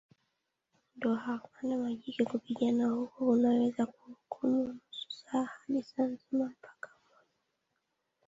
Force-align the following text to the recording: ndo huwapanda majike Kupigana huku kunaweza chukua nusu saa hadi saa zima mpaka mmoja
ndo 0.95 1.09
huwapanda 1.21 1.77
majike 1.77 2.23
Kupigana 2.25 2.87
huku 2.89 3.25
kunaweza 3.25 3.85
chukua 3.85 4.49
nusu 4.49 5.11
saa 5.11 5.43
hadi 5.43 5.83
saa 5.83 6.07
zima 6.07 6.45
mpaka 6.45 6.89
mmoja 6.97 7.31